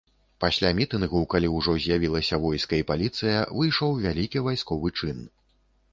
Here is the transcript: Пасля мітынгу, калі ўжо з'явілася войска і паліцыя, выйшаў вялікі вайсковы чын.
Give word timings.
Пасля 0.43 0.69
мітынгу, 0.79 1.19
калі 1.33 1.51
ўжо 1.57 1.75
з'явілася 1.83 2.41
войска 2.45 2.79
і 2.81 2.85
паліцыя, 2.93 3.45
выйшаў 3.61 3.95
вялікі 4.07 4.45
вайсковы 4.49 4.95
чын. 4.99 5.17